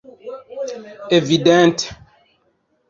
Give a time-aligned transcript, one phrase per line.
[1.17, 1.85] Evidente!